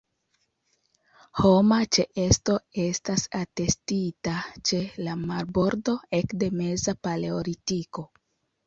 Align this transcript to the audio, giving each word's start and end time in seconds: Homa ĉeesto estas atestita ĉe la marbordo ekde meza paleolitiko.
Homa 1.41 1.77
ĉeesto 1.97 2.57
estas 2.85 3.27
atestita 3.41 4.35
ĉe 4.71 4.81
la 5.07 5.15
marbordo 5.29 5.97
ekde 6.23 6.53
meza 6.65 6.99
paleolitiko. 7.07 8.11